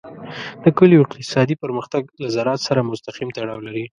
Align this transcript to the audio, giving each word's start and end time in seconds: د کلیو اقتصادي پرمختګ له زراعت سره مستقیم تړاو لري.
د 0.63 0.65
کلیو 0.77 1.03
اقتصادي 1.03 1.55
پرمختګ 1.63 2.03
له 2.21 2.27
زراعت 2.35 2.61
سره 2.67 2.87
مستقیم 2.91 3.29
تړاو 3.37 3.65
لري. 3.67 3.85